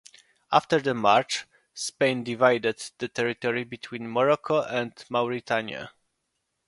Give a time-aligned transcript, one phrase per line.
[0.51, 1.45] After the march,
[1.75, 5.91] Spain divided the territory between Morocco and Mauritania.